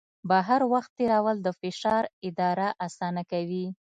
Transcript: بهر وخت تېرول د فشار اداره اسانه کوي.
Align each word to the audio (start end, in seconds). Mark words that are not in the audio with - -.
بهر 0.29 0.61
وخت 0.73 0.91
تېرول 0.99 1.37
د 1.41 1.47
فشار 1.59 2.03
اداره 2.27 2.67
اسانه 2.87 3.23
کوي. 3.31 3.65